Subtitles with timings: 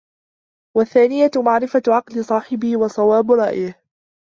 [0.77, 3.75] وَالثَّانِيَةُ مَعْرِفَةُ عَقْلِ صَاحِبِهِ وَصَوَابِ رَأْيِهِ